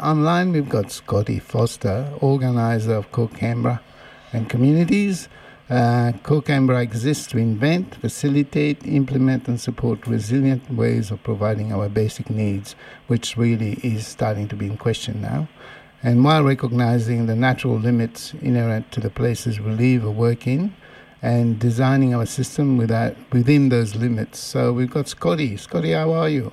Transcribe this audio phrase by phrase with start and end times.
[0.00, 3.80] online we've got Scotty Foster, organizer of Co-Canberra
[4.32, 5.28] and Communities.
[5.68, 12.30] Uh, Co-Canberra exists to invent, facilitate, implement and support resilient ways of providing our basic
[12.30, 15.48] needs, which really is starting to be in question now.
[16.02, 20.74] And while recognizing the natural limits inherent to the places we live or work in,
[21.22, 24.38] and designing our system without, within those limits.
[24.38, 25.56] So we've got Scotty.
[25.56, 26.52] Scotty, how are you?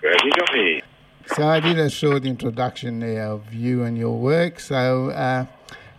[0.00, 0.82] Great, you got me.
[1.36, 4.60] So I did a short introduction there of you and your work.
[4.60, 5.46] So uh,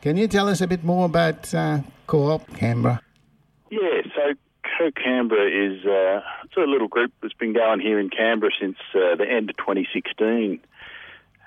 [0.02, 3.02] can you tell us a bit more about uh, Co-op Canberra?
[3.70, 4.34] Yeah, so
[4.78, 9.16] Co-Canberra is uh, it's a little group that's been going here in Canberra since uh,
[9.16, 10.60] the end of 2016.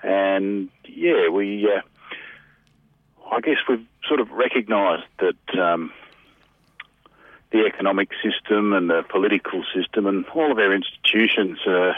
[0.01, 1.81] And yeah, we, uh,
[3.31, 5.91] I guess we've sort of recognised that um,
[7.51, 11.93] the economic system and the political system and all of our institutions uh,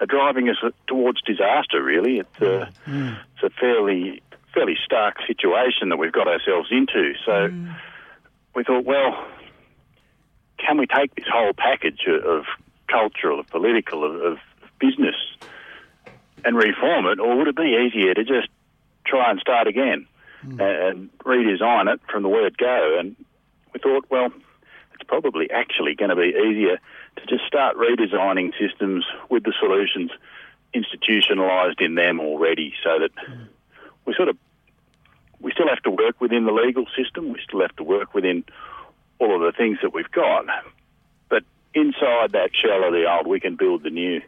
[0.00, 1.82] are driving us towards disaster.
[1.82, 3.18] Really, it's a, mm.
[3.34, 4.22] it's a fairly
[4.54, 7.14] fairly stark situation that we've got ourselves into.
[7.24, 7.76] So mm.
[8.54, 9.26] we thought, well,
[10.58, 12.44] can we take this whole package of
[12.88, 14.38] cultural, of political, of, of
[14.80, 15.16] business,
[16.44, 18.48] and reform it, or would it be easier to just
[19.06, 20.06] try and start again
[20.44, 20.60] mm.
[20.60, 22.96] and redesign it from the word go?
[22.98, 23.16] And
[23.74, 24.30] we thought, well
[24.98, 26.78] it's probably actually going to be easier
[27.16, 30.10] to just start redesigning systems with the solutions
[30.74, 33.10] institutionalised in them already so that
[34.04, 34.36] we sort of
[35.40, 38.44] we still have to work within the legal system, we still have to work within
[39.20, 40.46] all of the things that we've got,
[41.28, 44.20] but inside that shell of the old, we can build the new.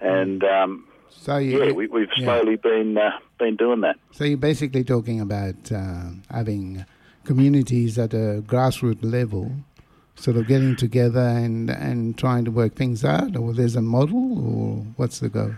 [0.00, 2.70] And um, so you, yeah, we, have slowly yeah.
[2.70, 3.96] been uh, been doing that.
[4.12, 6.84] So you're basically talking about uh, having
[7.24, 9.52] communities at a grassroots level
[10.22, 14.38] sort of getting together and, and trying to work things out, or there's a model,
[14.38, 15.54] or what's the go?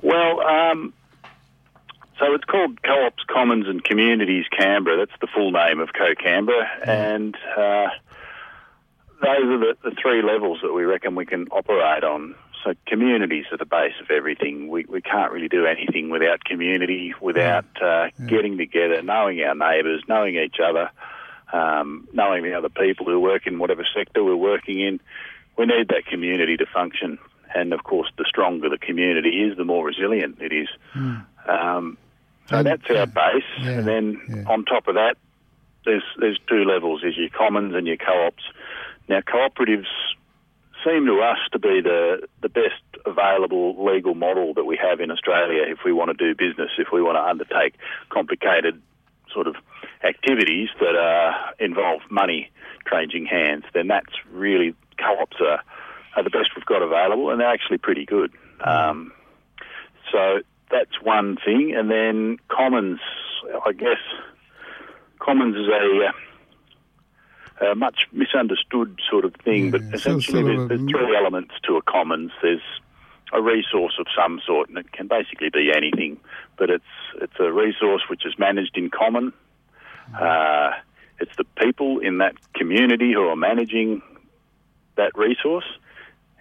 [0.00, 0.94] Well, um,
[2.18, 4.96] so it's called Co-ops, Commons and Communities Canberra.
[4.96, 7.88] That's the full name of Co-Canberra, and uh,
[9.20, 12.34] those are the, the three levels that we reckon we can operate on.
[12.64, 14.68] So communities are the base of everything.
[14.68, 18.26] We, we can't really do anything without community, without uh, yeah.
[18.26, 20.90] getting together, knowing our neighbours, knowing each other
[21.52, 25.00] um, knowing the other people who work in whatever sector we're working in.
[25.56, 27.18] We need that community to function.
[27.54, 30.68] And of course, the stronger the community is, the more resilient it is.
[30.94, 31.24] Mm.
[31.48, 31.98] Um,
[32.46, 33.44] so and, that's our base.
[33.60, 34.52] Yeah, and then yeah.
[34.52, 35.16] on top of that,
[35.84, 38.42] there's there's two levels: there's your commons and your co-ops.
[39.08, 39.86] Now, cooperatives
[40.84, 45.10] seem to us to be the the best available legal model that we have in
[45.10, 47.74] Australia if we want to do business, if we want to undertake
[48.10, 48.80] complicated
[49.34, 49.56] sort of
[50.02, 52.50] activities that uh, involve money
[52.90, 55.60] changing hands, then that's really co-ops are,
[56.16, 58.32] are the best we've got available, and they're actually pretty good.
[58.60, 59.12] Um,
[60.12, 60.40] so
[60.70, 63.00] that's one thing, and then commons,
[63.66, 63.98] I guess,
[65.18, 66.12] commons is a uh,
[67.60, 71.54] a much misunderstood sort of thing, yeah, but essentially sort of there's, there's, three elements
[71.64, 72.32] to a commons.
[72.42, 72.60] There's
[73.32, 76.18] a resource of some sort, and it can basically be anything,
[76.56, 76.84] but it's
[77.20, 79.32] it's a resource which is managed in common.
[80.18, 80.72] Uh,
[81.18, 84.02] it's the people in that community who are managing
[84.96, 85.64] that resource,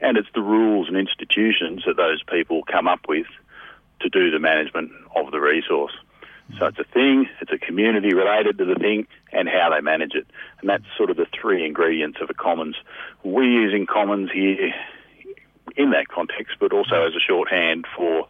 [0.01, 3.27] and it's the rules and institutions that those people come up with
[4.01, 5.93] to do the management of the resource.
[6.59, 10.13] So it's a thing, it's a community related to the thing, and how they manage
[10.13, 10.27] it.
[10.59, 12.75] And that's sort of the three ingredients of a commons.
[13.23, 14.73] We're using commons here
[15.75, 18.27] in that context, but also as a shorthand for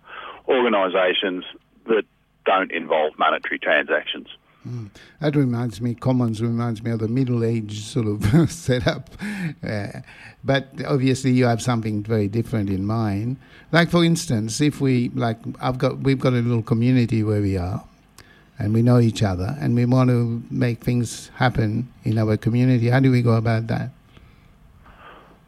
[0.47, 1.45] organisations
[1.85, 2.03] that
[2.45, 4.27] don't involve monetary transactions.
[4.67, 4.89] Mm.
[5.19, 9.09] That reminds me, Commons reminds me of the Middle Age sort of setup.
[9.65, 9.87] Uh,
[10.43, 13.37] but obviously, you have something very different in mind.
[13.71, 17.57] Like, for instance, if we, like, I've got, we've got a little community where we
[17.57, 17.83] are,
[18.57, 22.89] and we know each other, and we want to make things happen in our community.
[22.89, 23.89] How do we go about that?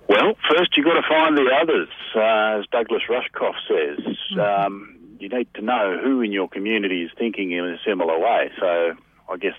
[0.10, 4.18] Well, first you've got to find the others, uh, as Douglas Rushkoff says.
[4.40, 8.52] Um, you need to know who in your community is thinking in a similar way.
[8.60, 8.94] So
[9.30, 9.56] I guess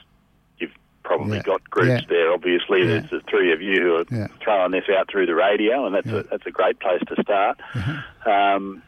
[0.58, 1.42] you've probably yeah.
[1.42, 2.08] got groups yeah.
[2.08, 2.32] there.
[2.32, 2.86] Obviously, yeah.
[2.86, 6.08] there's the three of you who are throwing this out through the radio, and that's
[6.08, 7.58] a that's a great place to start.
[7.72, 8.28] Mm-hmm.
[8.28, 8.82] Um,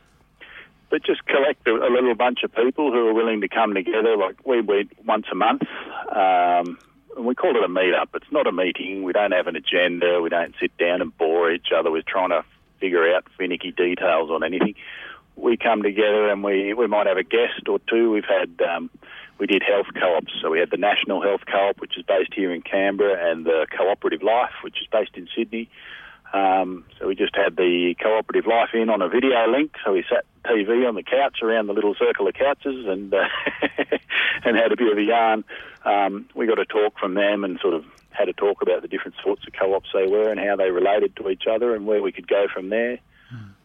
[0.91, 4.17] but just collect a, a, little bunch of people who are willing to come together.
[4.17, 5.63] Like we meet once a month.
[6.11, 6.79] Um,
[7.19, 8.11] and we call it a meet-up.
[8.15, 9.03] It's not a meeting.
[9.03, 10.21] We don't have an agenda.
[10.23, 12.45] We don't sit down and bore each other with trying to
[12.79, 14.77] figure out finicky details on anything.
[15.35, 18.13] We come together and we, we might have a guest or two.
[18.13, 18.89] We've had um,
[19.39, 20.33] we did health co-ops.
[20.41, 23.67] So we had the National Health Co-op, which is based here in Canberra, and the
[23.77, 25.69] Cooperative Life, which is based in Sydney.
[26.33, 29.75] Um, so we just had the cooperative life in on a video link.
[29.85, 33.25] So we sat TV on the couch around the little circle of couches and uh,
[34.45, 35.45] and had a bit of a yarn.
[35.85, 38.89] Um, we got a talk from them and sort of had a talk about the
[38.89, 42.03] different sorts of co-ops they were and how they related to each other and where
[42.03, 42.99] we could go from there.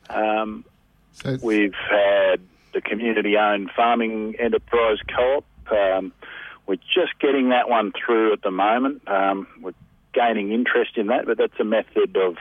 [0.10, 0.66] Um,
[1.14, 2.40] So We've had
[2.74, 5.46] the community-owned farming enterprise co-op.
[5.72, 6.14] Um,
[6.68, 9.08] we're just getting that one through at the moment.
[9.08, 9.74] Um, we're
[10.14, 12.38] gaining interest in that, but that's a method of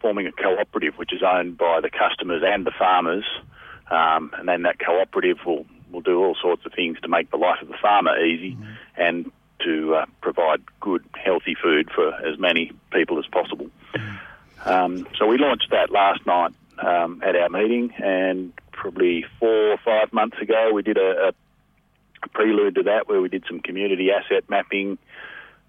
[0.00, 3.24] forming a cooperative which is owned by the customers and the farmers,
[3.90, 7.36] um, and then that cooperative will will do all sorts of things to make the
[7.36, 8.56] life of the farmer easy
[8.96, 9.30] and
[9.60, 13.70] to uh, provide good, healthy food for as many people as possible.
[14.64, 19.78] Um, so we launched that last night um, at our meeting, and probably four or
[19.84, 24.10] five months ago, we did a, a, prelude to that where we did some community
[24.10, 24.98] asset mapping,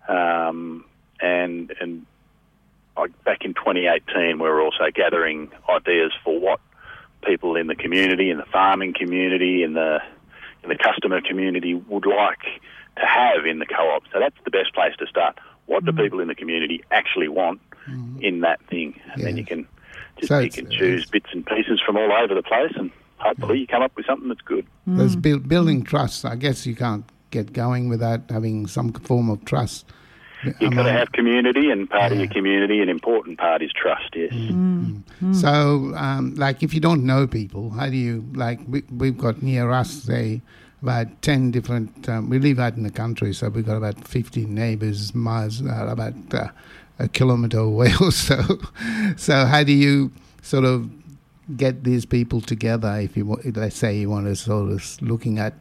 [0.07, 0.85] um,
[1.19, 2.05] and and
[3.25, 6.61] back in 2018, we were also gathering ideas for what
[7.25, 9.99] people in the community, in the farming community, in the
[10.63, 12.61] in the customer community would like
[12.97, 14.03] to have in the co-op.
[14.11, 15.37] So that's the best place to start.
[15.65, 15.97] What do mm.
[15.97, 17.59] people in the community actually want
[17.89, 18.21] mm.
[18.21, 18.99] in that thing?
[19.13, 19.67] And then you can
[20.17, 22.91] just So pick it's- and choose bits and pieces from all over the place, and
[23.17, 24.65] hopefully you come up with something that's good.
[24.87, 24.97] Mm.
[24.97, 26.25] there's build, building trust.
[26.25, 29.85] I guess you can't get going without having some form of trust.
[30.43, 33.71] You've got to among- have community, and part of your community, an important part is
[33.73, 34.15] trust.
[34.15, 34.31] Yes.
[35.31, 38.59] So, um, like, if you don't know people, how do you like?
[38.67, 40.41] We, we've got near us, say,
[40.85, 42.07] about ten different.
[42.07, 45.87] Um, we live out in the country, so we've got about fifteen neighbours miles uh,
[45.89, 46.49] about uh,
[46.99, 48.37] a kilometre away or so.
[49.17, 50.11] So, how do you
[50.43, 50.87] sort of
[51.57, 52.99] get these people together?
[52.99, 55.55] If you, wa- let's say, you want to sort of looking at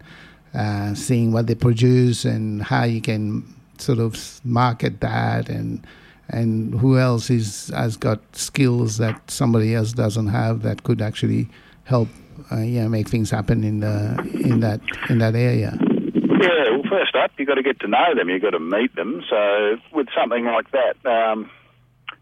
[0.53, 3.45] uh, seeing what they produce and how you can
[3.79, 5.87] sort of market that and
[6.29, 11.49] and who else is has got skills that somebody else doesn't have that could actually
[11.85, 12.09] help
[12.51, 17.15] uh, know make things happen in the in that in that area Yeah, well, first
[17.17, 18.29] up, you've got to get to know them.
[18.29, 19.23] You've got to meet them.
[19.31, 21.49] So, with something like that, um,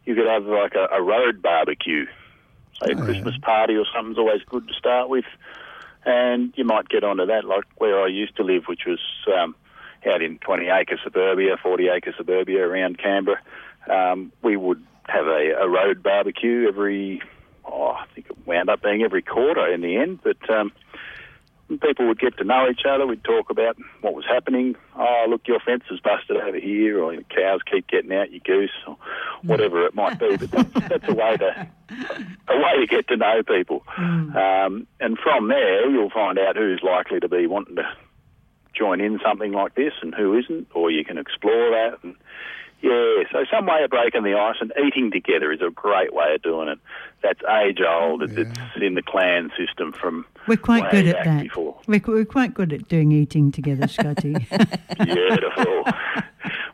[0.04, 2.06] you could have like a, a road barbecue.
[2.84, 3.04] Say a Oh, yeah.
[3.04, 5.24] Christmas party or something's always good to start with.
[6.04, 9.00] And you might get onto that, like where I used to live, which was
[9.36, 9.54] um,
[10.06, 13.40] out in 20 acre suburbia, 40 acre suburbia around Canberra.
[13.88, 17.22] Um, we would have a, a road barbecue every,
[17.72, 20.72] oh, I think it wound up being every quarter in the end, but um,
[21.80, 23.06] people would get to know each other.
[23.06, 24.76] We'd talk about what was happening.
[24.96, 28.40] Oh, look, your fence is busted over here, or your cows keep getting out, your
[28.44, 28.96] goose, or
[29.42, 30.36] whatever it might be.
[30.36, 31.68] But that's, that's a way to
[32.48, 33.84] a way to get to know people.
[33.96, 37.88] Um, and from there, you'll find out who's likely to be wanting to
[38.74, 41.98] join in something like this and who isn't, or you can explore that.
[42.02, 42.16] And
[42.82, 46.34] yeah, so some way of breaking the ice and eating together is a great way
[46.34, 46.78] of doing it.
[47.22, 48.22] That's age old.
[48.22, 51.42] It's It's in the clan system from We're quite way good at that.
[51.44, 51.78] Before.
[51.86, 54.32] We're, we're quite good at doing eating together, Scotty.
[55.04, 55.84] Beautiful.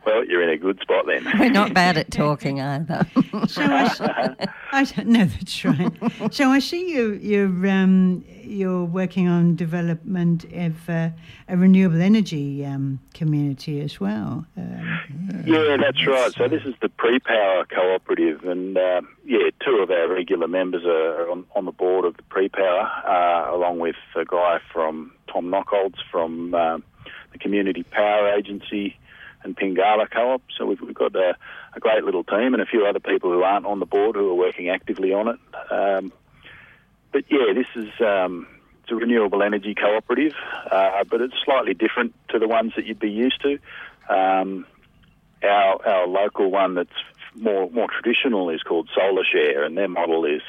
[0.09, 1.27] Well, you're in a good spot then.
[1.39, 3.07] We're not bad at talking either.
[3.47, 5.93] so I, I don't know that's right.
[6.33, 11.11] So I see you you're um, you're working on development of uh,
[11.47, 14.47] a renewable energy um, community as well.
[14.57, 16.33] Um, Yeah, that's right.
[16.33, 21.31] So this is the pre-power cooperative, and uh, yeah, two of our regular members are
[21.31, 25.99] on, on the board of the pre-power, uh, along with a guy from Tom Nockolds
[26.11, 26.83] from um,
[27.33, 28.97] the Community Power Agency
[29.43, 30.43] and Pingala Co-op.
[30.57, 31.37] So we've, we've got a,
[31.75, 34.31] a great little team and a few other people who aren't on the board who
[34.31, 35.39] are working actively on it.
[35.71, 36.13] Um,
[37.13, 38.47] but yeah, this is um,
[38.83, 40.35] it's a renewable energy cooperative,
[40.71, 43.59] uh, but it's slightly different to the ones that you'd be used to.
[44.09, 44.67] Um,
[45.43, 46.91] our our local one that's
[47.35, 50.43] more more traditional is called Solar Share, and their model is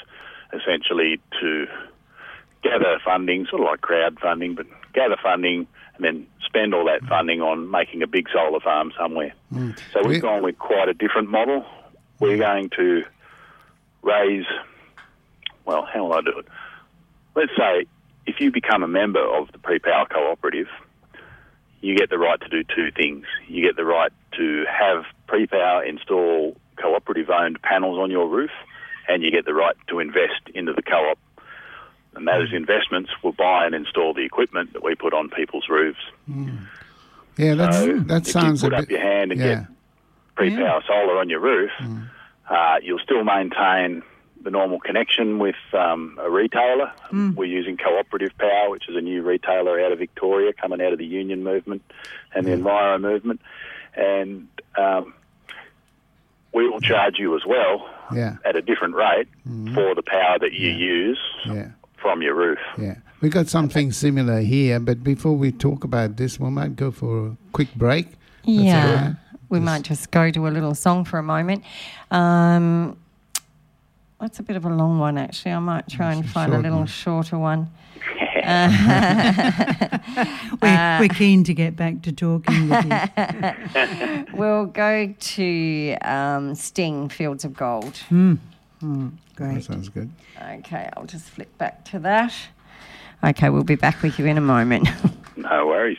[0.53, 1.67] essentially to
[2.63, 5.67] gather funding, sort of like crowdfunding, but gather funding
[5.99, 9.33] and then spend all that funding on making a big solar farm somewhere.
[9.53, 9.77] Mm.
[9.93, 11.65] So We- we've gone with quite a different model.
[12.19, 12.39] We're mm.
[12.39, 13.03] going to
[14.01, 14.45] raise,
[15.65, 16.45] well, how will I do it?
[17.35, 17.85] Let's say
[18.25, 20.67] if you become a member of the pre-power cooperative,
[21.81, 23.25] you get the right to do two things.
[23.47, 28.51] You get the right to have pre-power install cooperative-owned panels on your roof,
[29.07, 31.17] and you get the right to invest into the co-op.
[32.19, 35.99] And those investments will buy and install the equipment that we put on people's roofs.
[37.37, 39.55] yeah that's So that if sounds you a put up bit your hand and yeah
[39.59, 39.67] get
[40.35, 41.71] pre-power solar on your roof,
[42.49, 44.03] uh, you'll still maintain
[44.41, 46.91] the normal connection with um, a retailer.
[47.11, 50.99] We're using Cooperative Power, which is a new retailer out of Victoria, coming out of
[50.99, 51.81] the union movement
[52.33, 53.41] and the Enviro movement.
[53.95, 54.47] And
[54.77, 55.13] um,
[56.53, 58.37] we will charge you as well Yeah.
[58.45, 59.27] at a different rate
[59.73, 61.71] for the power that you use Yeah.
[62.01, 62.59] From your roof.
[62.77, 62.95] Yeah.
[63.21, 67.27] We got something similar here, but before we talk about this, we might go for
[67.27, 68.07] a quick break.
[68.07, 69.05] That's Yeah.
[69.07, 69.15] right.
[69.49, 71.63] We Just- might just go to a little song for a moment.
[72.11, 72.95] Um,
[74.21, 75.51] that's a bit of a long one, actually.
[75.53, 76.87] I might try and find a little one.
[76.87, 77.67] shorter one.
[80.61, 84.25] We're, we're keen to get back to talking with you.
[84.33, 87.99] We'll go to um, Sting, Fields of Gold.
[88.09, 88.37] Mm,
[88.79, 89.63] Hmm, that great.
[89.63, 90.09] sounds good.
[90.41, 92.33] Okay, I'll just flick back to that.
[93.23, 94.87] Okay, we'll be back with you in a moment.
[95.37, 95.97] No worries.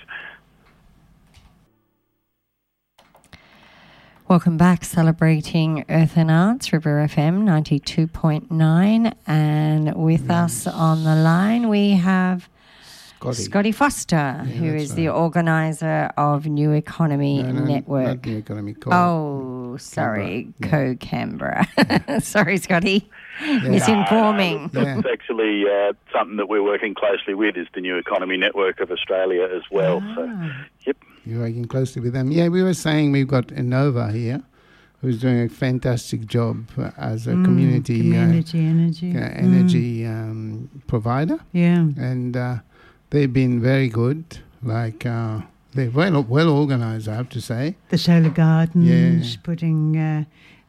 [4.28, 9.14] Welcome back, celebrating Earth and Arts, River FM 92.9.
[9.26, 12.49] And with us on the line, we have
[13.20, 13.42] Scotty.
[13.42, 18.06] Scotty Foster, who that's is the organizer of New Economy No, no, Network.
[18.06, 21.66] Not the economy co Oh, sorry, Co Canberra.
[22.22, 23.10] sorry, Scotty.
[23.40, 24.72] Misinforming.
[24.74, 24.98] Yeah.
[24.98, 28.90] It's actually uh, something that we're working closely with is the New Economy Network of
[28.90, 30.02] Australia as well.
[30.14, 30.50] So, Ah.
[30.86, 30.96] yep.
[31.24, 32.30] You're working closely with them.
[32.32, 34.42] Yeah, we were saying we've got Enova here,
[35.00, 39.16] who's doing a fantastic job uh, as a Mm, community, community energy.
[39.16, 41.80] uh, uh, Mm, energy um, provider, yeah.
[41.98, 42.56] and uh,
[43.10, 44.24] they've been very good.
[44.62, 45.40] Like uh,
[45.74, 47.74] they're well well organized, I have to say.
[47.90, 48.86] The solar gardens,
[49.34, 49.40] Yeah.
[49.42, 50.24] putting uh,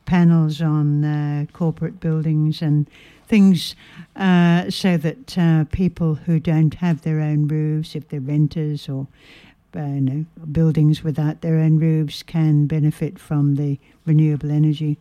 [0.06, 2.88] panels on uh, corporate buildings and
[3.28, 3.76] things
[4.16, 9.08] uh, so that uh, people who don't have their own roofs, if they're renters or
[9.76, 14.98] uh, you know, buildings without their own roofs, can benefit from the renewable energy.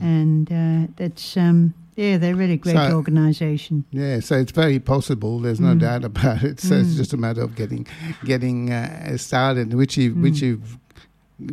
[0.00, 3.84] And uh, that's, um, yeah, they're really great So- organisation.
[3.90, 5.38] Yeah, so it's very possible.
[5.40, 5.80] There's no Mm.
[5.80, 6.60] doubt about it.
[6.66, 6.96] So it's Mm.
[6.96, 7.86] just a matter of getting
[8.24, 10.42] getting uh, started, which you which Mm.
[10.42, 10.78] you've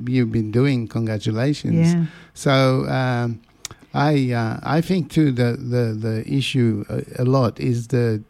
[0.08, 0.88] you've been doing.
[0.88, 1.76] Congratulations.
[1.94, 2.06] Yeah.
[2.34, 3.40] So um,
[3.94, 8.22] I uh, I think too the the the issue a, a lot is the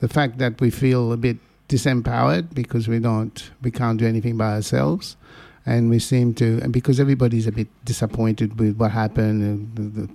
[0.00, 1.38] the fact that we feel a bit
[1.68, 5.16] disempowered because we don't we can't do anything by ourselves.
[5.66, 10.00] And we seem to, and because everybody's a bit disappointed with what happened, and the,
[10.00, 10.08] the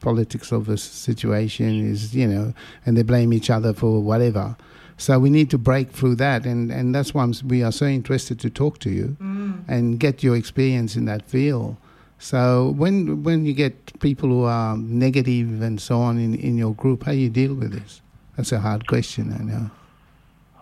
[0.00, 2.52] politics of the situation is, you know,
[2.84, 4.56] and they blame each other for whatever.
[4.96, 8.38] So we need to break through that, and, and that's why we are so interested
[8.40, 9.66] to talk to you mm.
[9.66, 11.76] and get your experience in that field.
[12.18, 16.74] So when when you get people who are negative and so on in, in your
[16.74, 18.02] group, how you deal with this?
[18.36, 19.70] That's a hard question, I know.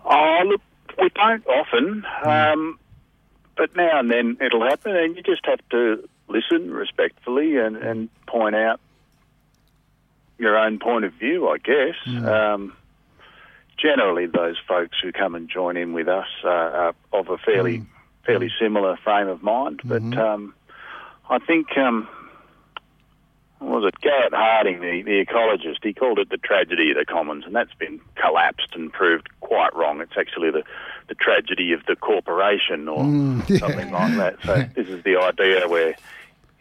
[0.05, 0.61] Oh, look,
[0.97, 2.53] we don't often, mm.
[2.53, 2.79] um,
[3.57, 8.07] but now and then it'll happen, and you just have to listen respectfully and, and
[8.25, 8.79] point out
[10.39, 11.95] your own point of view, I guess.
[12.07, 12.73] Um,
[13.77, 17.85] generally, those folks who come and join in with us are, are of a fairly
[18.25, 20.53] fairly similar frame of mind, but um,
[21.29, 21.77] I think.
[21.77, 22.07] Um,
[23.59, 25.79] what was it Garrett Hardin, the, the ecologist?
[25.83, 29.75] He called it the tragedy of the commons, and that's been collapsed and proved quite
[29.75, 29.99] wrong.
[29.99, 30.63] It's actually the,
[31.09, 33.57] the tragedy of the corporation or Mm, yeah.
[33.67, 34.37] something like that.
[34.45, 35.93] So this is the idea where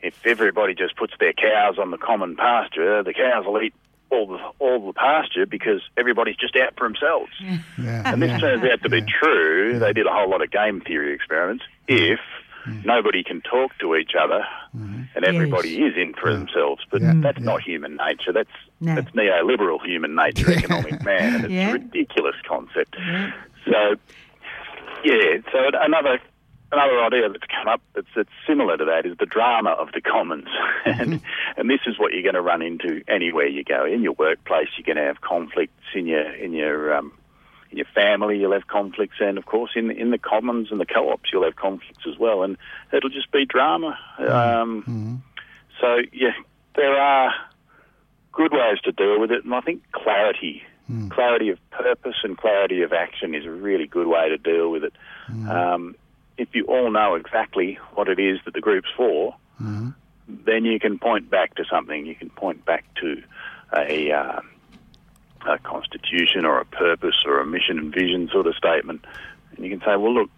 [0.03, 3.75] if everybody just puts their cows on the common pasture, the cows will eat
[4.11, 7.33] all the all the pasture because everybody's just out for themselves.
[7.79, 9.79] Yeah, And this yeah, turns out to be true.
[9.79, 11.65] They did a whole lot of game theory experiments.
[11.89, 12.13] Mm-hmm.
[12.13, 12.21] If
[12.67, 12.87] mm-hmm.
[12.87, 14.45] nobody can talk to each other
[14.77, 15.03] mm-hmm.
[15.15, 18.33] and everybody is in for themselves, but that's not human nature.
[18.33, 18.51] That's
[18.81, 18.97] No.
[18.97, 22.97] that's neoliberal human nature, economic man, and it's a ridiculous concept.
[23.65, 23.97] So,
[25.05, 25.39] yeah.
[25.53, 26.19] So another
[26.73, 30.01] another idea that's come up that's, that's similar to that is the drama of the
[30.01, 30.49] commons,
[30.85, 31.21] and
[31.57, 33.85] and this is what you're going to run into anywhere you go.
[33.85, 37.13] In your workplace, you're going to have conflicts in your in your um,
[37.71, 40.87] in your family, you'll have conflicts, and of course, in in the commons and the
[40.87, 42.57] co-ops, you'll have conflicts as well, and
[42.93, 43.99] it'll just be drama.
[44.19, 44.83] Um,
[45.81, 46.33] So yeah,
[46.75, 47.33] there are
[48.33, 50.63] good ways to deal with it, and I think clarity,
[51.11, 54.85] clarity of purpose and clarity of action is a really good way to deal with
[54.85, 54.93] it.
[55.51, 55.95] Um,
[56.39, 59.35] if you all know exactly what it is that the group's for,
[60.29, 62.07] then you can point back to something.
[62.07, 63.23] You can point back to
[63.77, 64.41] a, uh,
[65.47, 69.05] a constitution or a purpose or a mission and vision sort of statement,
[69.57, 70.31] and you can say, "Well, look,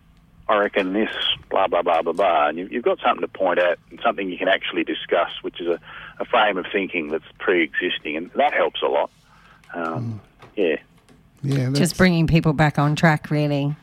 [0.48, 1.14] I reckon this,
[1.50, 4.30] blah blah blah blah blah," and you, you've got something to point at and something
[4.30, 5.78] you can actually discuss, which is a,
[6.18, 9.10] a frame of thinking that's pre-existing, and that helps a lot.
[9.74, 10.20] Um,
[10.56, 10.76] Yeah.
[11.42, 13.74] Yeah, Just bringing people back on track, really.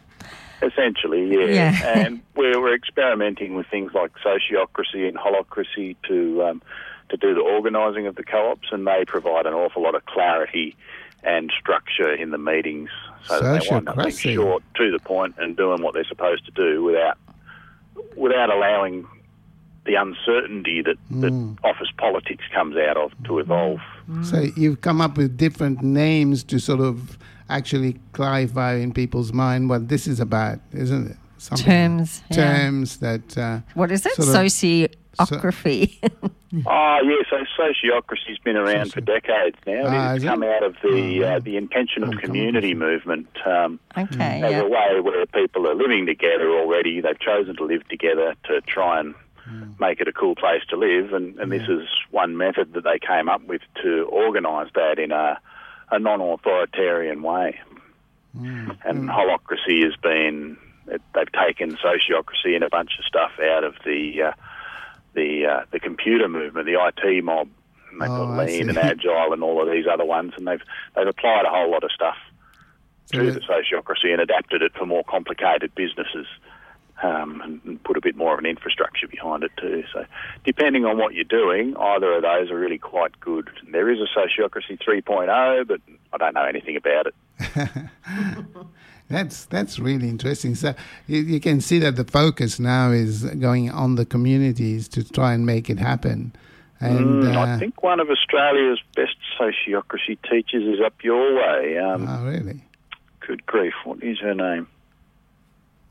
[0.61, 1.45] Essentially, yeah.
[1.45, 1.87] Yeah.
[1.97, 6.61] and we're, we're experimenting with things like sociocracy and holacracy to um,
[7.09, 10.75] to do the organising of the co-ops, and they provide an awful lot of clarity
[11.23, 12.89] and structure in the meetings,
[13.25, 16.45] so that they wind up being short, to the point, and doing what they're supposed
[16.45, 17.17] to do without
[18.15, 19.07] without allowing
[19.85, 23.79] the uncertainty that, that office politics comes out of to evolve.
[24.23, 27.17] So you've come up with different names to sort of
[27.49, 31.17] actually clarify in people's mind what this is about, isn't it?
[31.39, 32.35] Something- Terms, yeah.
[32.35, 33.37] Terms that.
[33.37, 34.13] Uh, What is it?
[34.13, 35.97] Sort of- Sociography.
[36.65, 39.83] Oh, yeah, so sociocracy's been around for decades now.
[39.85, 40.49] Ah, it's come it?
[40.49, 44.61] out of the Oh, uh, the intentional Well, community movement um, okay, as yeah.
[44.61, 47.01] a way where people are living together already.
[47.01, 49.15] They've chosen to live together to try and
[49.79, 52.99] make it a cool place to live, and, and this is one method that they
[52.99, 55.39] came up with to organise that in a,
[55.91, 57.59] a non-authoritarian way.
[58.83, 63.75] And holacracy has been it, they've taken sociocracy and a bunch of stuff out of
[63.83, 64.31] the uh,
[65.13, 67.49] the uh, the computer movement, the IT mob.
[67.91, 70.61] And they've Oh, got lean and agile and all of these other ones, and they've
[70.95, 72.17] they've applied a whole lot of stuff
[73.05, 76.27] So to the sociocracy and adapted it for more complicated businesses.
[77.03, 79.83] Um, and, and put a bit more of an infrastructure behind it too.
[79.93, 80.05] So,
[80.43, 83.51] depending on what you're doing, either of those are really quite good.
[83.71, 85.79] There is a sociocracy 3.0, but
[86.11, 87.89] I don't know anything about it.
[89.09, 90.55] That's that's really interesting.
[90.55, 90.73] So
[91.07, 95.33] you, you can see that the focus now is going on the communities to try
[95.33, 96.33] and make it happen.
[96.79, 101.77] And Mm, uh, I think one of Australia's best sociocracy teachers is up your way.
[101.77, 102.63] Um, oh, really?
[103.21, 104.67] good grief, what is her name?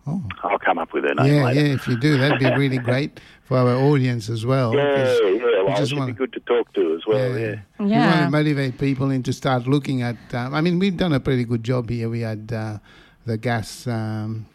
[0.08, 1.66] Oh, I'll come up with her name yeah, later.
[1.66, 1.74] yeah.
[1.74, 4.72] If you do, that'd be really great for our audience as well.
[4.74, 7.56] Yeah, yeah, well, just she'd wanna- be good to talk to as well, yeah.
[7.80, 7.84] yeah.
[7.84, 10.16] We want to motivate people into start looking at.
[10.32, 12.08] Um, I mean, we've done a pretty good job here.
[12.08, 12.78] We had uh,
[13.24, 14.46] the gas um,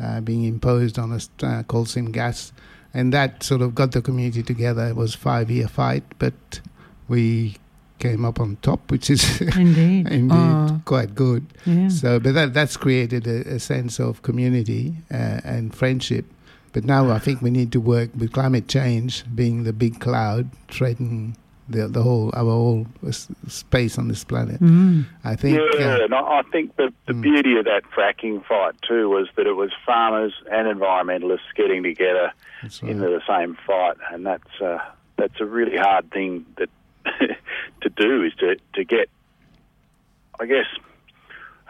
[0.00, 2.52] uh, being imposed on us, uh, coal seam gas,
[2.92, 4.86] and that sort of got the community together.
[4.88, 6.60] It was five year fight, but
[7.08, 7.56] we
[7.98, 10.08] came up on top, which is Indeed.
[10.10, 10.84] indeed Mm.
[10.84, 11.46] quite good.
[11.64, 11.88] Yeah.
[11.88, 16.24] So, but that that's created a, a sense of community uh, and friendship.
[16.72, 20.50] But now I think we need to work with climate change being the big cloud
[20.68, 21.36] threatening
[21.68, 22.86] the the whole our whole
[23.48, 24.60] space on this planet.
[24.60, 25.06] Mm.
[25.24, 25.58] I think.
[25.78, 27.22] yeah, uh, and I I think the, the Mm.
[27.22, 32.32] beauty of that fracking fight too was that it was farmers and environmentalists getting together
[32.62, 32.82] right.
[32.82, 34.78] into the same fight, and that's uh,
[35.16, 36.68] that's a really hard thing that
[37.82, 39.08] to do is to to get,
[40.40, 40.66] I guess,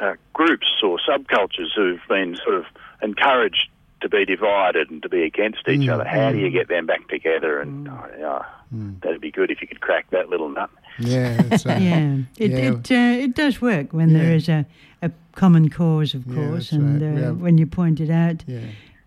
[0.01, 2.65] uh, groups or subcultures who've been sort of
[3.03, 3.69] encouraged
[4.03, 6.05] to be divided and to be against each Mm, other.
[6.05, 6.53] How do you mm.
[6.53, 7.61] get them back together?
[7.61, 8.45] And oh,
[8.75, 9.01] Mm.
[9.01, 10.69] that'd be good if you could crack that little nut.
[10.99, 11.81] Yeah, that's right.
[11.81, 12.57] Yeah, it Yeah.
[12.73, 14.37] it uh, it does work when there Yeah.
[14.37, 14.67] is a,
[15.03, 17.23] a common cause, of course, that's and right.
[17.23, 18.45] Uh, have- when you point it out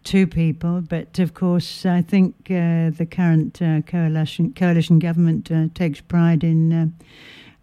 [0.04, 0.12] Yeah.
[0.12, 0.82] to people.
[0.82, 6.44] But of course, I think uh, the current uh, coalition coalition government uh, takes pride
[6.44, 6.88] in uh,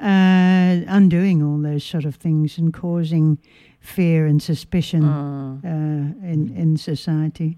[0.05, 3.39] uh, undoing all those sort of things and causing
[3.81, 5.65] fear and suspicion Mm.
[5.65, 7.57] uh, in in society.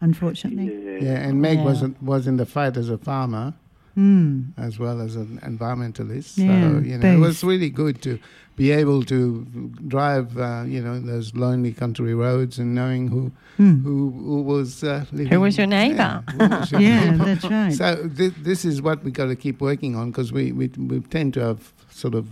[0.00, 0.70] Unfortunately,
[1.04, 1.64] Yeah, and Meg Yeah.
[1.64, 3.52] was was in the fight as a farmer
[3.96, 4.52] mm.
[4.56, 6.36] as well as an environmentalist.
[6.38, 8.18] Yeah, so you know, it was really good to
[8.56, 9.44] be able to
[9.86, 13.82] drive, uh, you know, those lonely country roads and knowing who Mm.
[13.82, 15.32] who, who was uh, living.
[15.32, 16.22] Who was your neighbour?
[16.38, 17.24] Yeah, was your yeah, neighbour.
[17.24, 17.72] that's right.
[17.72, 21.00] So th- this is what we got to keep working on because we, we we
[21.00, 22.26] tend to have sort of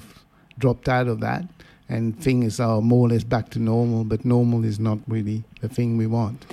[0.59, 1.45] dropped out of that,
[1.89, 4.05] and things are more or less back to normal.
[4.05, 6.45] But normal is not really the thing we want.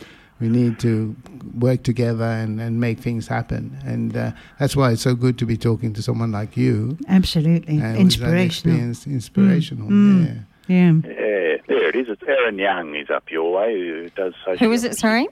[0.41, 1.15] We need to
[1.59, 5.45] work together and, and make things happen, and uh, that's why it's so good to
[5.45, 6.97] be talking to someone like you.
[7.07, 8.43] Absolutely uh, inspirational.
[8.45, 9.87] experience- inspirational.
[9.89, 10.25] Mm.
[10.25, 10.33] Yeah.
[10.67, 10.91] Yeah.
[11.05, 12.07] Yeah, there it is.
[12.09, 14.65] It's Erin Young is up your way who does social.
[14.65, 14.97] Who is it?
[14.97, 15.27] Sorry,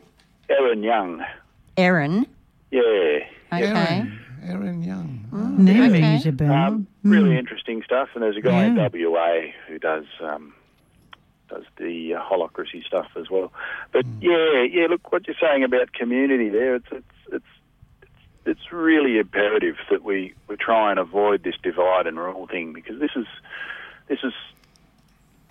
[0.50, 1.24] Aaron Young.
[1.78, 2.26] Aaron?
[2.72, 2.82] Yeah.
[2.82, 3.24] Okay.
[3.52, 5.26] Aaron, Aaron Young.
[5.58, 6.02] Name Okay.
[6.02, 6.52] rings a bell.
[6.54, 7.40] Um, really Mm.
[7.40, 8.10] interesting stuff.
[8.14, 10.54] And there's a guy in WA who does um,
[11.50, 13.52] does the uh, holacracy stuff as well.
[13.92, 14.88] But yeah, yeah.
[14.88, 17.46] Look, what you're saying about community there, it's it's it's
[18.46, 23.00] it's really imperative that we, we try and avoid this divide and rule thing because
[23.00, 23.28] this is
[24.08, 24.34] this is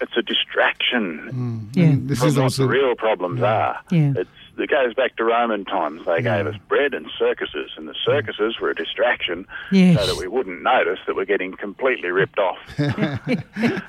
[0.01, 1.77] it's a distraction Mm.
[1.77, 1.95] Yeah.
[1.99, 3.81] This from is what also the real problems are.
[3.91, 4.15] Yeah.
[4.17, 6.05] It's, it goes back to Roman times.
[6.07, 6.39] They Yeah.
[6.43, 8.05] gave us bread and circuses, and the mm.
[8.05, 9.99] circuses were a distraction Yes.
[10.01, 12.59] so that we wouldn't notice that we're getting completely ripped off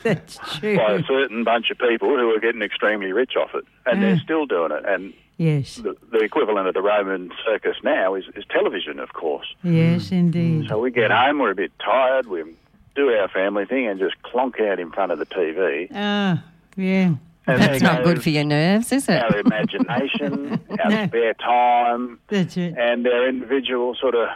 [0.03, 0.77] That's true.
[0.77, 4.07] by a certain bunch of people who are getting extremely rich off it, and Yeah.
[4.07, 4.23] they're ah.
[4.23, 4.85] still doing it.
[4.85, 5.75] And Yes.
[5.77, 9.47] the, the equivalent of the Roman circus now is, is television, of course.
[9.63, 10.11] Yes, mm.
[10.11, 10.67] indeed.
[10.69, 12.43] So we get home, we're a bit tired, we
[12.95, 15.87] do our family thing, and just clonk out in front of the TV.
[15.95, 16.43] Ah,
[16.75, 17.13] yeah.
[17.49, 19.21] And That's not good for your nerves, is it?
[19.21, 21.07] Our imagination, our No.
[21.07, 22.75] spare time, That's it.
[22.77, 24.29] and our individual sort of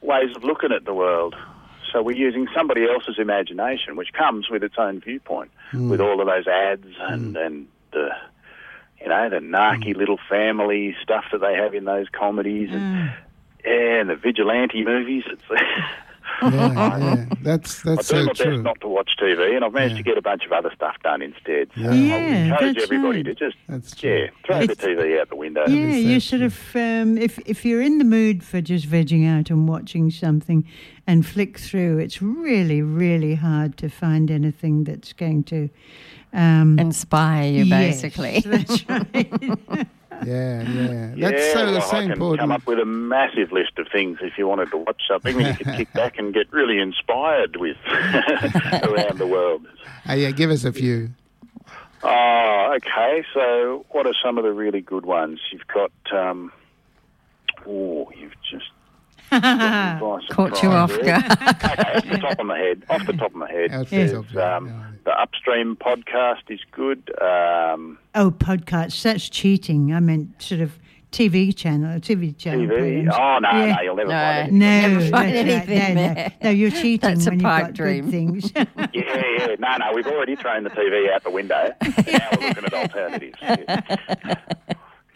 [0.00, 1.34] ways of looking at the world.
[1.92, 5.88] So we're using somebody else's imagination, which comes with its own viewpoint, hmm.
[5.88, 7.42] with all of those ads and hmm.
[7.42, 8.10] and the
[9.00, 9.98] you know, the narky hmm.
[9.98, 13.10] little family stuff that they have in those comedies, and,
[13.64, 15.24] yeah, and the vigilante movies.
[15.26, 15.42] It's
[16.42, 17.24] yeah, yeah.
[17.42, 18.52] That's I that's do so my true.
[18.56, 19.98] best not to watch TV, and I've managed Yeah.
[19.98, 21.68] to get a bunch of other stuff done instead.
[21.74, 21.88] So Yeah.
[21.88, 23.24] I would Yeah, encourage that's everybody right.
[23.26, 25.64] to just That's yeah, throw the TV out the window.
[25.66, 29.26] Yeah, you so sort of um, if if you're in the mood for just vegging
[29.28, 30.64] out and watching something
[31.06, 35.68] and flick through, it's really really hard to find anything that's going to
[36.32, 38.40] um, Inspire you, yes, basically.
[38.44, 39.88] that's right.
[40.24, 41.14] Yeah, yeah.
[41.30, 42.40] That's yeah, so well, so I can important.
[42.40, 45.58] come up with a massive list of things if you wanted to watch something that
[45.58, 49.66] you could kick back and get really inspired with around the world.
[50.06, 51.10] Ah, yeah, give us a few.
[52.02, 53.24] Oh, okay.
[53.34, 55.40] So, what are some of the really good ones?
[55.52, 55.90] You've got.
[56.12, 56.52] Um,
[57.66, 58.66] oh, you've just.
[59.30, 61.24] got me by Caught you surprise off guard.
[61.54, 62.82] okay, off the top of my head.
[62.88, 63.72] Off the top of my head.
[63.72, 64.04] Out Yeah.
[64.06, 64.87] the there's, um, yeah.
[65.04, 67.10] The Upstream podcast is good.
[67.20, 69.02] Um, oh, podcasts.
[69.02, 69.92] That's cheating.
[69.94, 70.78] I meant sort of
[71.10, 72.66] TV channel, TV channel.
[72.66, 72.68] TV.
[72.68, 73.14] programs.
[73.14, 73.74] Oh, no, Yeah.
[73.76, 74.14] no, you'll never No.
[74.14, 74.58] find anything.
[74.58, 75.36] No, Never find that's right.
[75.36, 76.28] anything no, no.
[76.44, 78.04] no, you're cheating That's a when you've pipe got dream.
[78.04, 78.52] good things.
[78.92, 79.56] Yeah, yeah.
[79.58, 81.72] No, no, we've already thrown the TV out the window.
[81.82, 83.38] now we're looking at alternatives.
[83.40, 84.34] Yeah.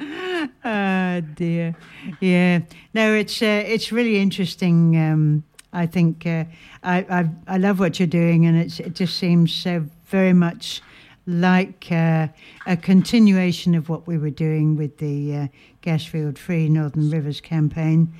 [0.64, 1.75] oh dear,
[2.21, 2.61] yeah.
[2.95, 4.97] No, it's uh, it's really interesting.
[4.97, 6.45] Um, I think uh,
[6.83, 10.83] I, I I love what you're doing, and it's it just seems so very much
[11.27, 12.29] like uh,
[12.67, 15.47] a continuation of what we were doing with the uh,
[15.83, 18.13] Gasfield Free Northern Rivers campaign.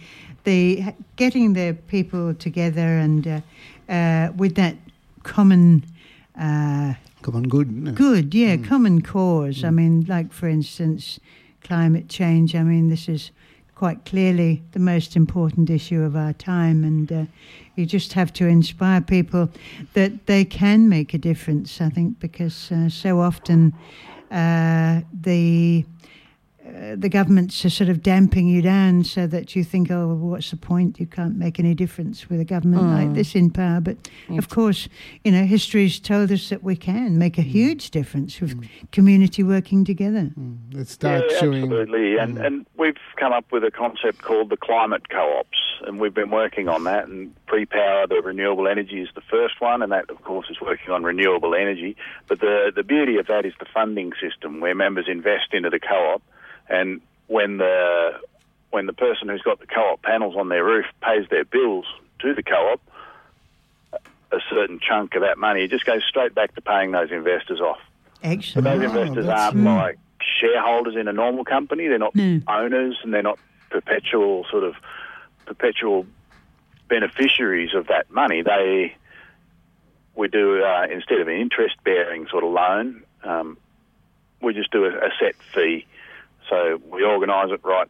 [0.45, 3.41] The getting the people together and uh,
[3.89, 4.77] uh, with that
[5.23, 5.85] common.
[6.39, 7.71] Uh, Come good.
[7.71, 7.93] no?
[7.93, 9.63] Good, yeah, common cause.
[9.63, 11.21] I mean, like for instance,
[11.63, 12.57] climate change.
[12.57, 13.31] I mean, this is
[13.83, 17.25] quite clearly the most important issue of our time, and uh,
[17.75, 19.51] you just have to inspire people
[19.95, 21.81] that they can make a difference.
[21.81, 23.73] I think because uh, so often
[24.31, 25.85] uh, the
[26.65, 30.17] uh, the governments are sort of damping you down so that you think, oh, well,
[30.17, 31.01] what's the point?
[31.01, 33.15] You can't make any difference with a government like mm.
[33.15, 33.81] this in power.
[33.81, 33.97] But
[34.31, 34.89] of course,
[35.25, 37.47] you know, history's told us that we can make a mm.
[37.47, 38.69] huge difference with mm.
[38.93, 40.31] community working together.
[40.73, 41.65] Let's start yeah, showing.
[41.65, 42.19] absolutely.
[42.19, 46.31] And and we've come up with a concept called the climate co-ops, and we've been
[46.31, 47.09] working on that.
[47.09, 50.91] And pre-power, the renewable energy is the first one, and that of course is working
[50.91, 51.97] on renewable energy.
[52.29, 55.81] But the the beauty of that is the funding system, where members invest into the
[55.81, 56.23] co-op,
[56.73, 58.13] and when the
[58.71, 61.85] when the person who's got the co-op panels on their roof pays their bills
[62.21, 62.81] to the co-op,
[64.33, 67.79] a certain chunk of that money just goes straight back to paying those investors off.
[68.55, 69.99] But those Wow, investors aren't like
[70.41, 71.89] shareholders in a normal company.
[71.89, 72.41] They're not No.
[72.49, 73.39] owners, and they're not
[73.71, 74.75] perpetual sort of
[75.45, 76.07] perpetual
[76.89, 78.43] beneficiaries of that money.
[78.43, 78.95] They
[80.15, 83.59] we do uh, instead of an interest-bearing sort of loan, um,
[84.41, 85.87] we just do a, a set fee.
[86.49, 87.89] So we organise it right.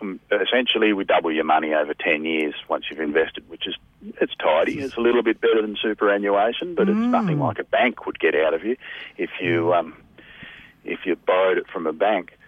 [0.00, 3.76] Um, essentially, we double your money over ten years once you've invested, which is
[4.20, 4.78] it's tidy.
[4.80, 8.34] It's a little bit better than superannuation, but it's nothing like a bank would get
[8.34, 8.76] out of you
[9.18, 9.94] if you um,
[10.84, 12.38] if you borrowed it from a bank.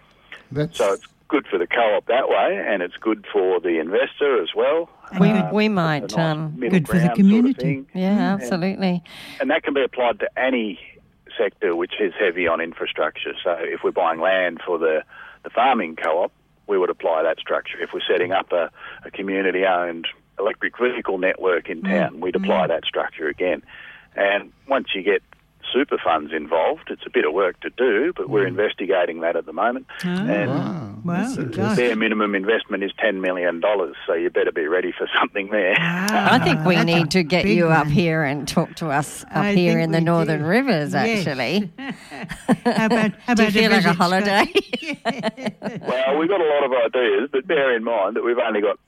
[0.51, 4.41] That's So it's good for the co-op that way, and it's good for the investor
[4.41, 4.89] as well.
[5.19, 7.85] We, And we might, nice um, Good for the ground sort of community.
[7.93, 9.03] yeah, absolutely.
[9.39, 10.79] And that can be applied to any
[11.37, 13.33] sector which is heavy on infrastructure.
[13.43, 15.03] So if we're buying land for the,
[15.43, 16.31] the farming co-op,
[16.67, 17.81] we would apply that structure.
[17.81, 18.71] If we're setting up a,
[19.05, 20.07] a community-owned
[20.39, 21.89] electric vehicle network in mm.
[21.89, 22.67] town, we'd apply mm.
[22.69, 23.61] that structure again.
[24.15, 25.21] And once you get
[25.73, 28.49] super funds involved, it's a bit of work to do, but we're mm.
[28.49, 29.87] investigating that at the moment.
[30.05, 30.89] Oh, and wow.
[31.03, 31.45] Wow, That's gosh.
[31.45, 31.99] interesting.
[31.99, 33.61] minimum investment is $10 million,
[34.07, 35.75] so you better be ready for something there.
[35.77, 37.93] Ah, I think we That's need to get you up one.
[37.93, 40.45] here and talk to us up I here in the Northern do.
[40.47, 41.27] Rivers, Yes.
[41.27, 41.71] actually.
[42.65, 44.45] How about, how Do you about feel like a visit, holiday?
[45.87, 48.79] Well, we've got a lot of ideas, but bear in mind that we've only got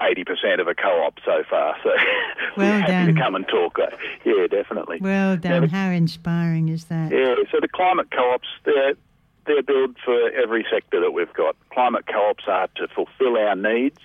[0.00, 1.90] 80% of a co-op so far, so
[2.56, 3.14] Well we're happy done.
[3.14, 3.78] to come and talk.
[3.78, 3.86] Uh,
[4.24, 4.98] Yeah, definitely.
[5.00, 5.62] Well done.
[5.62, 7.10] but- How inspiring is that?
[7.12, 8.94] Yeah, so the climate co-ops, they're,
[9.46, 11.56] they're built for every sector that we've got.
[11.70, 14.00] Climate co-ops are to fulfil our needs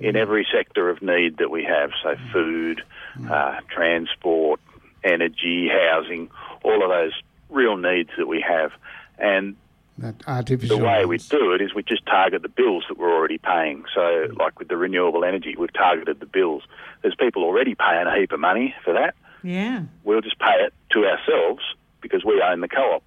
[0.00, 2.82] in every sector of need that we have, so food,
[3.30, 4.60] uh, transport,
[5.02, 6.28] energy, housing,
[6.62, 7.12] all of those
[7.48, 8.72] real needs that we have.
[9.18, 9.56] And
[9.98, 10.78] That artificial.
[10.78, 13.84] the way we do it is we just target the bills that we're already paying.
[13.94, 16.64] So, like with the renewable energy, we've targeted the bills.
[17.02, 19.14] There's people already paying a heap of money for that.
[19.42, 19.84] Yeah.
[20.04, 21.62] We'll just pay it to ourselves
[22.00, 23.02] because we own the co-op.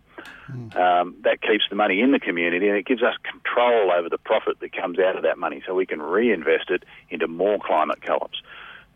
[0.75, 4.17] Um, that keeps the money in the community and it gives us control over the
[4.17, 8.01] profit that comes out of that money so we can reinvest it into more climate
[8.01, 8.41] co-ops.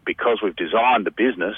[0.04, 1.56] Because we've designed the business,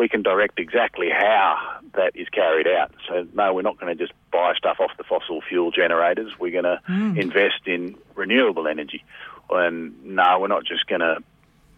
[0.00, 2.90] we can direct exactly how that is carried out.
[3.06, 6.32] So, no, we're not going to just buy stuff off the fossil fuel fuel generators.
[6.40, 7.20] We're going to mm.
[7.20, 9.04] invest in renewable energy.
[9.50, 11.18] And no, we're not just going to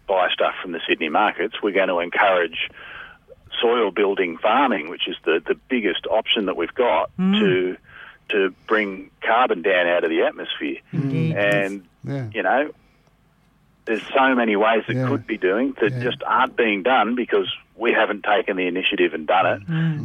[0.07, 1.55] buy stuff from the Sydney markets.
[1.61, 2.69] We're going to encourage
[3.61, 7.37] soil building farming, which is the, the biggest option that we've got mm.
[7.39, 7.77] to
[8.29, 10.77] to bring carbon down out of the atmosphere.
[10.93, 11.35] Indeed.
[11.35, 12.29] And Yeah.
[12.33, 12.71] you know,
[13.85, 15.07] there's so many ways that Yeah.
[15.09, 16.03] could be doing that Yeah.
[16.03, 19.61] just aren't being done because we haven't taken the initiative and done it.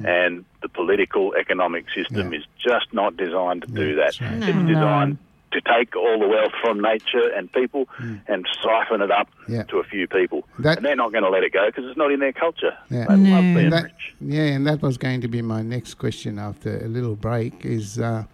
[0.09, 2.39] And the political economic system Yeah.
[2.41, 4.05] is just not designed to do that.
[4.19, 4.33] that's right.
[4.43, 4.67] It's No.
[4.67, 5.19] designed
[5.53, 7.89] to take all the wealth from nature and people
[8.27, 9.29] and siphon it up.
[9.49, 9.63] Yeah.
[9.65, 10.47] to a few people.
[10.59, 12.75] That- and they're not going to let it go because it's not in their culture.
[12.91, 13.07] Yeah.
[13.09, 14.15] They love being That, rich.
[14.21, 17.99] yeah, and that was going to be my next question after a little break is
[17.99, 18.25] uh,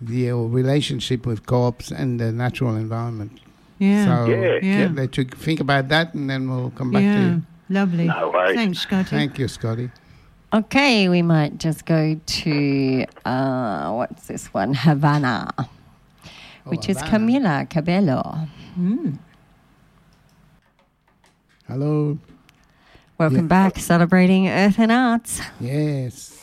[0.00, 3.40] the uh, relationship with co-ops and the natural environment.
[3.80, 4.04] Yeah.
[4.04, 4.58] So Yeah.
[4.62, 4.88] Yeah.
[4.92, 7.42] let you think about that and then we'll come back to you.
[7.70, 8.04] Lovely.
[8.06, 8.54] No worries.
[8.56, 9.08] Thanks, Scotty.
[9.10, 9.90] Thank you, Scotty.
[10.52, 14.74] Okay, we might just go to uh, what's this one?
[14.74, 15.48] Havana,
[16.64, 18.48] which is Oh, Camila Cabello.
[21.66, 22.18] Hello.
[23.16, 23.42] Welcome Yeah.
[23.70, 26.39] back, celebrating Earth and Arts, Yes.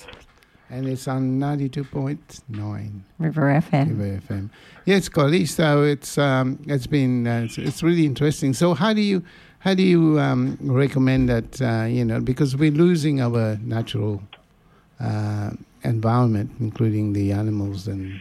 [0.70, 3.88] And it's on 92.9 River FM.
[3.98, 4.50] River FM.
[4.86, 5.46] Yes, Scotty.
[5.46, 8.54] So it's um, it's been uh, it's, it's really interesting.
[8.54, 9.24] So how do you
[9.60, 14.22] how do you um, recommend that uh, you know because we're losing our natural
[15.00, 15.52] uh,
[15.84, 18.20] environment, including the animals and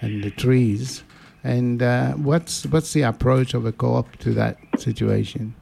[0.00, 1.02] and the trees.
[1.42, 5.54] And uh, what's what's the approach of a co-op to that situation?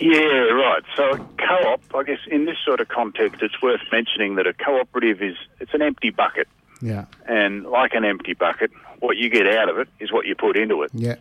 [0.00, 0.82] Yeah, right.
[0.96, 4.54] So a co-op, I guess in this sort of context, it's worth mentioning that a
[4.54, 6.48] cooperative is it's an empty bucket,
[6.80, 10.34] Yeah, and like an empty bucket, what you get out of it is what you
[10.34, 10.90] put into it.
[10.94, 11.16] yeah,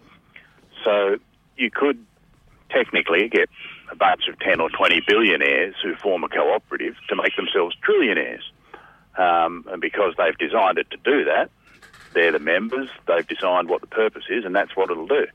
[0.85, 1.17] So
[1.57, 1.97] you could
[2.71, 3.49] technically get
[3.91, 8.43] a bunch of 10 or 20 billionaires who form a cooperative to make themselves trillionaires.
[9.17, 11.49] Um, and because they've designed it to do that,
[12.13, 15.25] they're the members, they've designed what the purpose is, and that's what it'll do.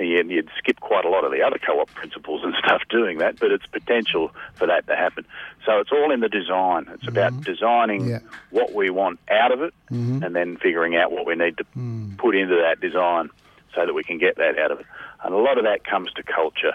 [0.00, 3.38] And you'd, skip quite a lot of the other co-op principles and stuff doing that,
[3.38, 5.26] but it's potential for that to happen.
[5.66, 6.86] So it's all in the design.
[6.94, 8.18] It's about designing Yeah.
[8.48, 10.24] what we want out of it Mhm.
[10.24, 12.16] and then figuring out what we need to Mm.
[12.16, 13.28] put into that design
[13.74, 14.86] so that we can get that out of it.
[15.22, 16.74] And a lot of that comes to culture.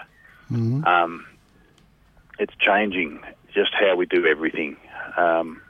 [0.52, 0.86] Mhm.
[0.86, 1.26] Um,
[2.38, 3.20] it's changing
[3.52, 4.76] just how we do everything.
[5.16, 5.60] Um,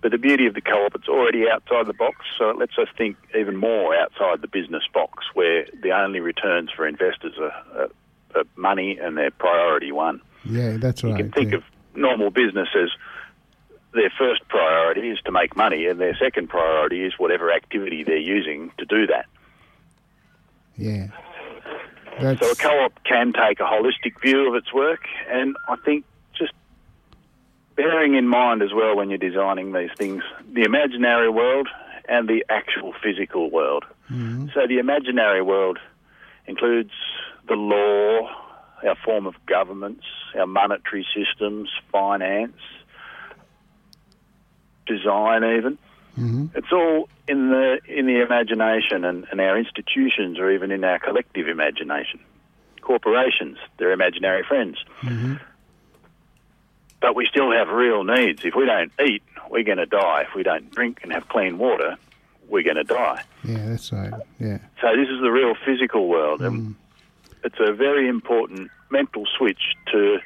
[0.00, 2.88] but the beauty of the co-op, it's already outside the box, so it lets us
[2.96, 7.88] think even more outside the business box, where the only returns for investors are, are,
[8.36, 10.20] are money and their priority one.
[10.44, 10.76] yeah.
[10.78, 11.10] That's right.
[11.10, 11.58] You can think yeah.
[11.58, 12.90] of normal business as
[13.92, 18.16] their first priority is to make money, and their second priority is whatever activity they're
[18.18, 19.26] using to do that.
[20.76, 21.08] yeah.
[22.20, 26.04] That's So a co-op can take a holistic view of its work, and I think
[27.78, 31.68] bearing in mind as well when you're designing these things, the imaginary world
[32.08, 33.84] and the actual physical world.
[34.10, 34.52] Mhm.
[34.52, 35.78] So the imaginary world
[36.46, 36.90] includes
[37.46, 38.28] the law,
[38.84, 40.04] our form of governments,
[40.36, 42.60] our monetary systems, finance,
[44.86, 45.78] design even.
[46.18, 46.50] Mhm.
[46.56, 50.98] It's all in the in the imagination and, and our institutions or even in our
[50.98, 52.18] collective imagination.
[52.80, 54.84] Corporations, they're imaginary friends.
[55.02, 55.38] Mhm.
[57.00, 58.44] But we still have real needs.
[58.44, 60.24] If we don't eat, we're going to die.
[60.28, 61.96] If we don't drink and have clean water,
[62.48, 63.22] we're going to die.
[63.44, 64.12] Yeah, that's right.
[64.40, 64.58] Yeah.
[64.80, 66.74] So this is the real physical world, and mm.
[67.44, 70.18] it's a very important mental switch to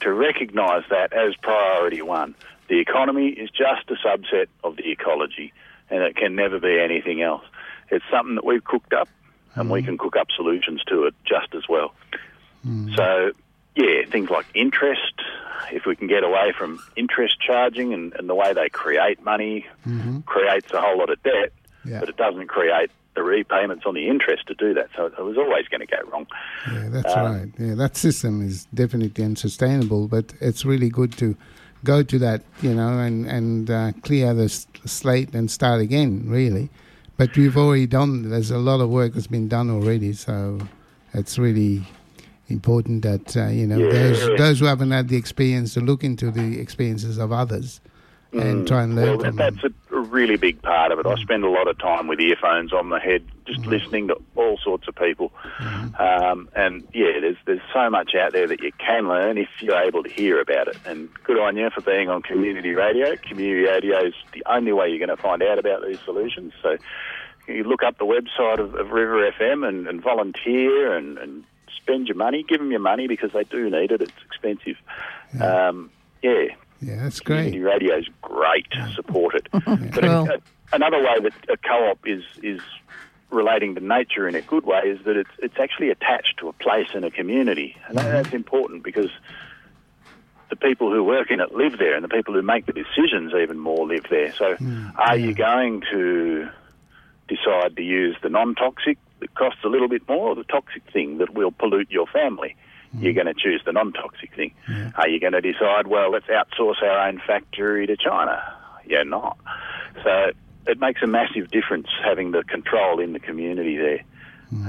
[0.00, 2.34] to recognise that as priority one.
[2.68, 5.52] The economy is just a subset of the ecology,
[5.88, 7.44] and it can never be anything else.
[7.90, 9.08] It's something that we've cooked up,
[9.54, 9.86] and we mm.
[9.86, 11.94] can cook up solutions to it just as well.
[12.66, 12.94] Mm.
[12.96, 13.32] So,
[13.76, 15.12] yeah, things like interest.
[15.72, 19.66] If we can get away from interest charging and, and the way they create money,
[19.86, 20.24] Mhm.
[20.24, 21.52] creates a whole lot of debt
[21.84, 22.00] Yeah.
[22.00, 24.88] but it doesn't create the repayments on the interest to do that.
[24.96, 26.26] So it was always going to go wrong.
[26.72, 27.48] Yeah, that's Um, right.
[27.58, 31.34] Yeah, that system is definitely unsustainable, but it's really good to
[31.84, 34.48] go to that, you know, and and uh, clear the
[34.84, 36.24] slate and start again.
[36.26, 36.68] Really,
[37.16, 38.28] but we've already done.
[38.30, 40.58] There's a lot of work that's been done already, so
[41.14, 41.84] it's really
[42.48, 43.90] important that uh, you know Yeah.
[43.90, 47.80] those those who haven't had the experience to look into the experiences of others
[48.32, 49.08] and try and learn Mm.
[49.08, 49.60] Well, from that, them.
[49.62, 51.06] that's a, really big part of it.
[51.06, 53.70] I spend a lot of time with earphones on the head, just Mm-hmm.
[53.70, 55.32] listening to all sorts of people.
[55.98, 59.76] Um, and yeah, there's there's so much out there that you can learn if you're
[59.80, 60.76] able to hear about it.
[60.84, 63.16] And good on you for being on community radio.
[63.16, 66.52] Community radio is the only way you're going to find out about these solutions.
[66.62, 66.76] So
[67.48, 71.44] you look up the website of, of River FM and, and volunteer and, and
[71.76, 72.44] spend your money.
[72.48, 74.00] Give them your money because they do need it.
[74.00, 74.76] It's expensive.
[75.40, 75.90] Um,
[76.22, 76.46] yeah,
[76.80, 77.74] yeah, that's community great.
[77.74, 78.66] radio is great.
[78.94, 79.48] Support it.
[79.52, 80.28] But Cool.
[80.30, 80.38] a,
[80.72, 82.60] another way that a co-op is is
[83.30, 86.52] relating to nature in a good way is that it's it's actually attached to a
[86.52, 89.10] place in a community, and that, that's important because
[90.48, 93.32] the people who work in it live there, and the people who make the decisions
[93.34, 94.32] even more live there.
[94.34, 94.56] So,
[94.96, 96.48] are you going to
[97.28, 101.18] decide to use the non-toxic that costs a little bit more, or the toxic thing
[101.18, 102.56] that will pollute your family?
[102.98, 104.54] You're going to choose the non-toxic thing.
[104.94, 108.42] Are you going to decide, well, let's outsource our own factory to China?
[108.86, 109.36] You're not.
[110.02, 110.32] So
[110.66, 114.02] it makes a massive difference having the control in the community there.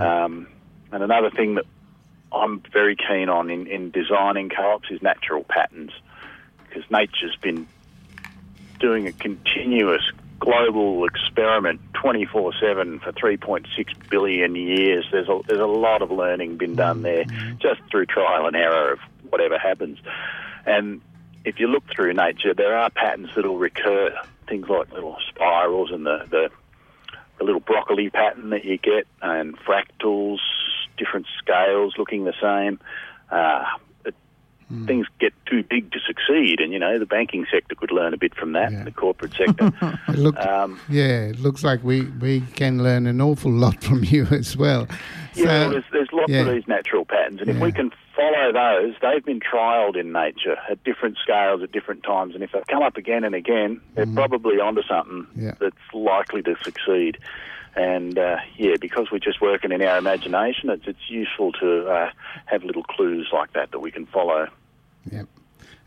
[0.01, 0.47] Um,
[0.91, 1.65] and another thing that
[2.31, 5.91] I'm very keen on in, in designing co-ops is natural patterns
[6.67, 7.67] because nature's been
[8.79, 10.03] doing a continuous
[10.39, 15.05] global experiment 24/7 for 3.6 billion years.
[15.11, 17.25] There's a there's a lot of learning been done there
[17.59, 19.99] just through trial and error of whatever happens.
[20.65, 21.01] And
[21.45, 24.13] if you look through nature, there are patterns that will recur.
[24.47, 26.49] Things like little spirals and the, the
[27.37, 30.39] the little broccoli pattern that you get, and fractals,
[30.97, 32.79] different scales looking the same.
[33.29, 33.65] Uh,
[34.69, 38.13] it, Things get too big to succeed, and you know the banking sector could learn
[38.13, 38.71] a bit from that.
[38.71, 38.83] Yeah.
[38.83, 39.71] The corporate sector.
[40.07, 44.03] It look, um, yeah, it looks like we, we can learn an awful lot from
[44.03, 44.87] you as well.
[45.35, 46.39] yeah, well, there's, there's lots yeah.
[46.41, 50.57] of these natural patterns, and if we can follow those, they've been trialled in nature
[50.69, 54.07] at different scales at different times, and if they come up again and again, they're
[54.07, 55.27] probably onto something.
[55.35, 55.53] Yeah.
[55.59, 57.17] that's likely to succeed.
[57.77, 62.09] And uh, yeah, because we're just working in our imagination, it's it's useful to uh,
[62.47, 64.47] have little clues like that that we can follow.
[65.11, 65.27] Yep.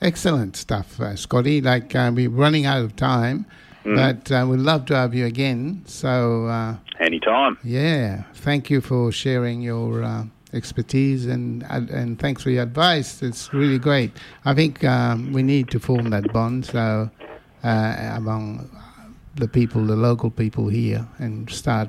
[0.01, 1.61] Excellent stuff, uh, Scotty.
[1.61, 3.45] Like, uh, we're running out of time,
[3.85, 3.97] Mm.
[3.97, 5.83] but uh, we'd love to have you again.
[5.87, 7.57] So, uh, Anytime.
[7.65, 13.23] yeah, thank you for sharing your uh, expertise and, and and thanks for your advice.
[13.23, 14.11] It's really great.
[14.45, 17.11] I think um, we need to form that bond so
[17.65, 18.69] uh, among
[19.37, 21.89] the people, the local people here, and start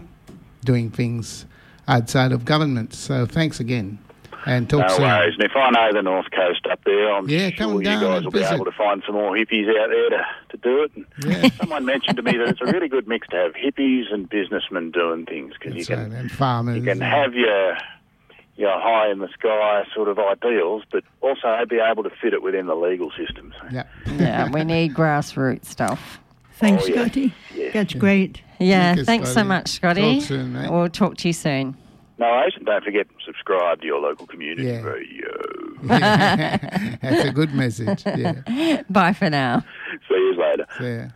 [0.63, 1.45] doing things
[1.88, 2.93] outside of government.
[2.93, 3.97] So, thanks again,
[4.45, 5.01] and talk No soon.
[5.04, 5.34] worries.
[5.39, 8.01] And if I know the North Coast up there, I'm Yeah, sure come you guys
[8.04, 10.91] and will be able to find some more hippies out there to, to do it.
[10.95, 11.49] And Yeah.
[11.60, 14.91] Someone mentioned to me that it's a really good mix to have hippies and businessmen
[14.91, 16.75] doing things because you can right, and farmers.
[16.77, 17.77] you can and- have your
[18.58, 22.43] your high in the sky sort of ideals, but also be able to fit it
[22.43, 23.51] within the legal system.
[23.71, 23.84] Yeah.
[24.06, 26.19] Yeah, we need grassroots stuff.
[26.62, 27.02] Thanks, Oh, yeah.
[27.02, 27.34] Scotty.
[27.56, 27.69] Yeah.
[27.74, 28.41] That's great.
[28.60, 30.19] Yeah, Thank you, thanks so much, Scotty.
[30.19, 30.69] Talk soon, mate.
[30.71, 31.76] We'll talk to you soon.
[32.19, 34.82] No worries, and don't forget subscribe to your local community Yeah.
[34.82, 35.30] radio.
[37.02, 38.04] That's a good message.
[38.06, 38.84] Yeah.
[38.89, 39.63] Bye for now.
[40.08, 40.67] See you later.
[40.78, 41.10] So, yeah.